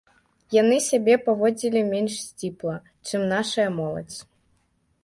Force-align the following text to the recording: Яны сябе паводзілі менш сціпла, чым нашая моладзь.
Яны 0.61 0.77
сябе 0.85 1.17
паводзілі 1.27 1.81
менш 1.93 2.17
сціпла, 2.25 2.75
чым 3.07 3.21
нашая 3.37 3.69
моладзь. 3.79 4.19